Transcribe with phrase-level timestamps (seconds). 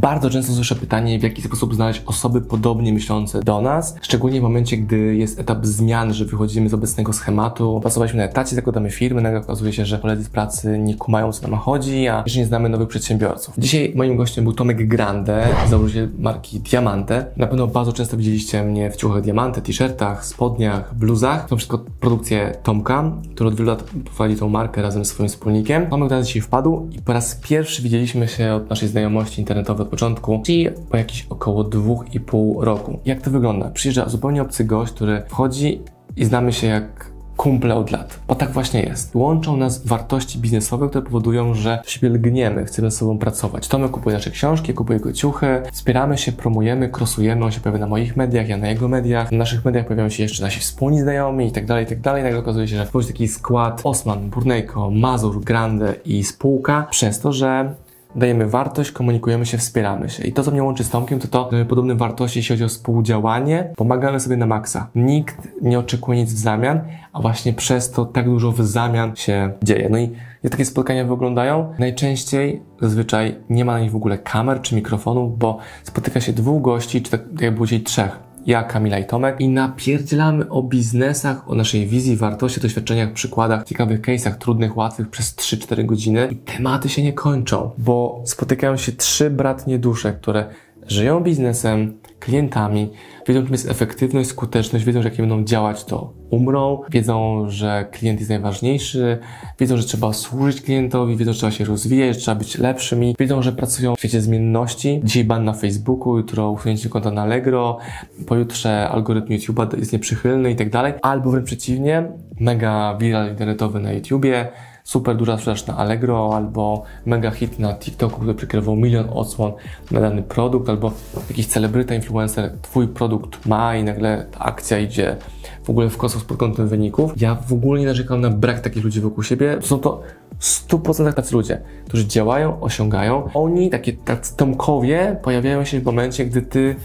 [0.00, 4.42] Bardzo często słyszę pytanie, w jaki sposób znaleźć osoby podobnie myślące do nas, szczególnie w
[4.42, 7.78] momencie, gdy jest etap zmian, że wychodzimy z obecnego schematu.
[7.80, 11.48] Pracowaliśmy na etacie, zakładamy firmy, nagle okazuje się, że koledzy z pracy nie kumają, co
[11.48, 13.54] nam chodzi, a jeszcze nie znamy nowych przedsiębiorców.
[13.58, 17.26] Dzisiaj moim gościem był Tomek Grande, założyciel marki Diamante.
[17.36, 21.48] Na pewno bardzo często widzieliście mnie w ciuchach Diamante, t-shirtach, spodniach, bluzach.
[21.48, 25.86] To wszystko produkcje Tomka, który od wielu lat prowadzi tą markę razem z swoim wspólnikiem.
[25.86, 30.42] Tomek teraz dzisiaj wpadł i po raz pierwszy widzieliśmy się od naszej znajomości internetowej początku,
[30.44, 32.98] czyli po jakichś około dwóch i pół roku.
[33.04, 33.70] Jak to wygląda?
[33.70, 35.80] Przyjeżdża zupełnie obcy gość, który wchodzi
[36.16, 38.20] i znamy się jak kumple od lat.
[38.28, 39.14] Bo tak właśnie jest.
[39.14, 43.68] Łączą nas wartości biznesowe, które powodują, że siebie lgniemy, chcemy ze sobą pracować.
[43.68, 47.86] Tomek kupuje nasze książki, kupuje jego ciuchy, wspieramy się, promujemy, krosujemy, on się pojawia na
[47.86, 49.32] moich mediach, ja na jego mediach.
[49.32, 52.22] Na naszych mediach pojawiają się jeszcze nasi wspólni znajomi i tak dalej, i tak dalej.
[52.22, 57.32] Nagle okazuje się, że wchodzi taki skład Osman, Burnejko, Mazur, Grande i spółka przez to,
[57.32, 57.74] że
[58.14, 60.24] dajemy wartość, komunikujemy się, wspieramy się.
[60.24, 62.68] I to, co mnie łączy z Tomkiem, to to, że podobne wartości, jeśli chodzi o
[62.68, 64.90] współdziałanie, pomagamy sobie na maksa.
[64.94, 66.80] Nikt nie oczekuje nic w zamian,
[67.12, 69.88] a właśnie przez to tak dużo w zamian się dzieje.
[69.90, 70.10] No i
[70.42, 71.72] jak takie spotkania wyglądają?
[71.78, 76.62] Najczęściej zazwyczaj nie ma na nich w ogóle kamer czy mikrofonów, bo spotyka się dwóch
[76.62, 79.40] gości, czy tak jak było dzisiaj trzech ja, Kamila i Tomek.
[79.40, 85.36] I napierdzielamy o biznesach, o naszej wizji, wartości, doświadczeniach, przykładach, ciekawych case'ach, trudnych, łatwych przez
[85.36, 86.28] 3-4 godziny.
[86.30, 90.46] I tematy się nie kończą, bo spotykają się trzy bratnie dusze, które
[90.86, 92.90] żyją biznesem, klientami,
[93.28, 98.18] wiedzą, czym jest efektywność, skuteczność, wiedzą, że jak będą działać, to umrą, wiedzą, że klient
[98.18, 99.18] jest najważniejszy,
[99.58, 103.42] wiedzą, że trzeba służyć klientowi, wiedzą, że trzeba się rozwijać, że trzeba być lepszymi, wiedzą,
[103.42, 105.00] że pracują w świecie zmienności.
[105.04, 107.78] Dzisiaj ban na Facebooku, jutro usunięcie konta na Allegro,
[108.26, 113.92] pojutrze algorytm YouTube'a jest nieprzychylny i tak dalej, albo wręcz przeciwnie, mega viral internetowy na
[113.92, 114.48] YouTubie,
[114.84, 119.52] super duża sprzedaż na Allegro, albo mega hit na TikToku, który przekrywał milion odsłon
[119.90, 120.92] na dany produkt, albo
[121.28, 125.16] jakiś celebryta, influencer, twój produkt ma i nagle ta akcja idzie
[125.64, 127.20] w ogóle w kosmos pod kątem wyników.
[127.20, 129.58] Ja w ogóle nie narzekam na brak takich ludzi wokół siebie.
[129.60, 130.02] Są to
[130.38, 133.30] w 100% tacy ludzie, którzy działają, osiągają.
[133.34, 136.76] Oni, takie tacy Tomkowie, pojawiają się w momencie, gdy ty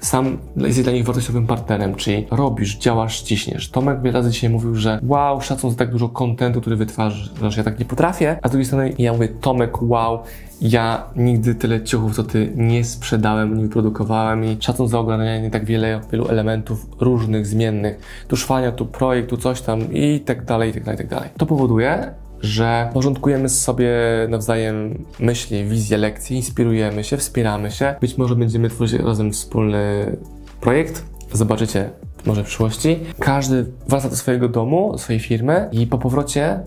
[0.00, 3.70] sam jest dla nich wartościowym partnerem, czyli robisz, działasz, ciśniesz.
[3.70, 7.64] Tomek wiele razy dzisiaj mówił, że wow, szacun za tak dużo kontentu, który wytwarzasz, ja
[7.64, 10.18] tak nie potrafię, a z drugiej strony ja mówię, Tomek, wow,
[10.60, 15.64] ja nigdy tyle ciuchów, co ty nie sprzedałem, nie wyprodukowałem i szacun za ogarnianie tak
[15.64, 20.70] wiele, wielu elementów różnych, zmiennych, tu szwania, tu projekt, tu coś tam i tak dalej,
[20.70, 21.28] i tak dalej, i tak dalej.
[21.36, 23.90] To powoduje, że porządkujemy sobie
[24.28, 27.94] nawzajem myśli, wizje, lekcje, inspirujemy się, wspieramy się.
[28.00, 30.16] Być może będziemy tworzyć razem wspólny
[30.60, 31.04] projekt.
[31.32, 31.90] Zobaczycie
[32.26, 33.00] może w przyszłości.
[33.18, 36.60] Każdy wraca do swojego domu, do swojej firmy i po powrocie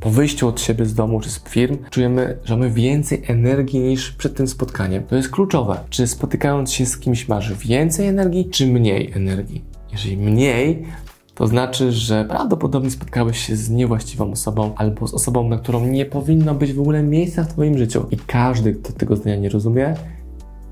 [0.00, 4.12] po wyjściu od siebie z domu czy z firm, czujemy, że mamy więcej energii niż
[4.12, 5.02] przed tym spotkaniem.
[5.02, 5.78] To jest kluczowe.
[5.90, 9.64] Czy spotykając się z kimś masz więcej energii, czy mniej energii?
[9.92, 10.86] Jeżeli mniej,
[11.36, 16.06] to znaczy, że prawdopodobnie spotkałeś się z niewłaściwą osobą albo z osobą, na którą nie
[16.06, 18.06] powinno być w ogóle miejsca w Twoim życiu.
[18.10, 19.94] I każdy, kto tego zdania nie rozumie,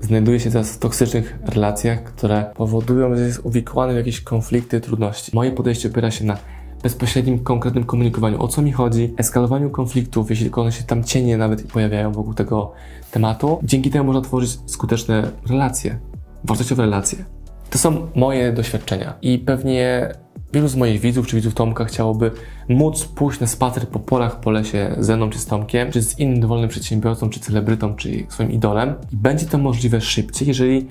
[0.01, 5.31] znajduje się teraz w toksycznych relacjach, które powodują, że jest uwikłany w jakieś konflikty, trudności.
[5.35, 6.37] Moje podejście opiera się na
[6.83, 11.37] bezpośrednim, konkretnym komunikowaniu, o co mi chodzi, eskalowaniu konfliktów, jeśli tylko one się tam cienie
[11.37, 12.71] nawet pojawiają wokół tego
[13.11, 13.59] tematu.
[13.63, 15.99] Dzięki temu można tworzyć skuteczne relacje,
[16.43, 17.25] wartościowe relacje.
[17.69, 20.11] To są moje doświadczenia i pewnie
[20.55, 22.31] Wielu z moich widzów czy widzów Tomka chciałoby
[22.69, 26.19] móc pójść na spacer po polach, po lesie ze mną czy z Tomkiem, czy z
[26.19, 28.95] innym dowolnym przedsiębiorcą, czy celebrytą, czy swoim idolem.
[29.11, 30.87] I będzie to możliwe szybciej, jeżeli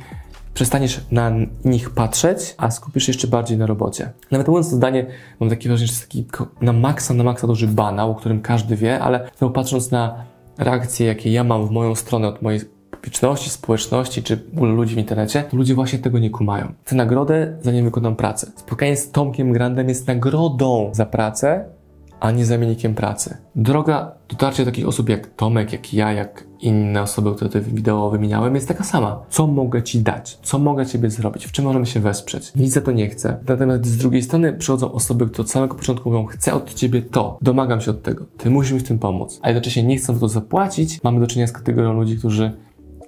[0.55, 1.33] przestaniesz na
[1.65, 4.13] nich patrzeć, a skupisz się jeszcze bardziej na robocie.
[4.31, 5.07] Nawet mówiąc to zdanie,
[5.41, 6.27] mam takie wrażenie, że jest taki
[6.61, 10.25] na maksa, na maksa duży banał, o którym każdy wie, ale patrząc na
[10.59, 12.61] reakcje, jakie ja mam w moją stronę od mojej
[13.05, 16.73] publiczności, społeczności czy ludzi w internecie, to ludzie właśnie tego nie kumają.
[16.85, 18.53] Chcę nagrodę, zanim wykonam pracę.
[18.57, 21.65] Spotkanie z Tomkiem Grandem jest nagrodą za pracę,
[22.21, 23.37] a nie zamiennikiem pracy.
[23.57, 28.11] Droga dotarcia do takich osób jak Tomek, jak ja, jak inne osoby, które te wideo
[28.11, 29.23] wymieniałem, jest taka sama.
[29.29, 30.39] Co mogę Ci dać?
[30.43, 31.47] Co mogę Ciebie zrobić?
[31.47, 32.55] W czym możemy się wesprzeć?
[32.57, 33.37] Nic za to nie chcę.
[33.49, 37.39] Natomiast z drugiej strony przychodzą osoby, które od samego początku mówią, chcę od Ciebie to,
[37.43, 39.41] domagam się od tego, Ty musisz mi w tym pomóc.
[39.43, 41.03] A jednocześnie nie chcą za to zapłacić.
[41.03, 42.53] Mamy do czynienia z kategorią ludzi, którzy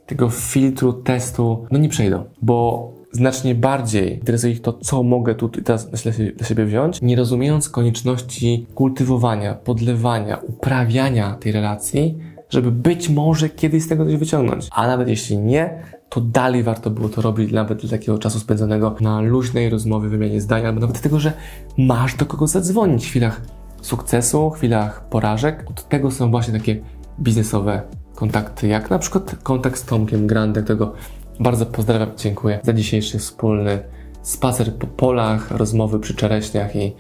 [0.07, 5.49] tego filtru, testu, no nie przejdą, bo znacznie bardziej interesuje ich to, co mogę tu
[5.49, 12.19] teraz dla siebie wziąć, nie rozumiejąc konieczności kultywowania, podlewania, uprawiania tej relacji,
[12.51, 14.69] żeby być może kiedyś z tego coś wyciągnąć.
[14.71, 18.97] A nawet jeśli nie, to dalej warto było to robić nawet dla takiego czasu spędzonego
[19.01, 21.33] na luźnej rozmowie, wymianie zdań, albo nawet dlatego, że
[21.79, 23.41] masz do kogo zadzwonić w chwilach
[23.81, 25.65] sukcesu, w chwilach porażek.
[25.71, 26.81] Od tego są właśnie takie
[27.21, 27.83] biznesowe
[28.17, 30.93] kontakty, jak na przykład kontakt z Tomkiem Grandem, którego
[31.41, 33.79] bardzo pozdrawiam dziękuję za dzisiejszy wspólny
[34.23, 36.97] spacer po polach, rozmowy przy czereśniach i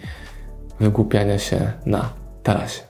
[0.81, 2.86] wygłupianie się na tarasie.